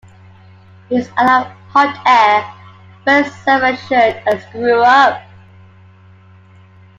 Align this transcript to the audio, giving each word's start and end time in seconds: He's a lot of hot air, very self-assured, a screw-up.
He's 0.89 1.09
a 1.19 1.23
lot 1.27 1.45
of 1.45 1.51
hot 1.69 2.01
air, 2.07 2.51
very 3.05 3.29
self-assured, 3.29 4.23
a 4.25 4.41
screw-up. 4.47 5.21